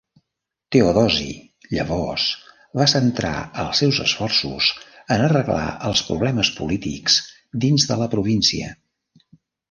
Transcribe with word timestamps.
Teodosi 0.75 1.25
llavors 1.73 2.23
va 2.79 2.87
centrar 2.93 3.33
els 3.63 3.81
seus 3.83 3.99
esforços 4.05 4.69
en 5.17 5.25
arreglar 5.25 5.67
els 5.89 6.01
problemes 6.07 6.51
polítics 6.61 7.19
dins 7.67 7.85
de 7.91 7.99
la 8.01 8.09
província. 8.15 8.73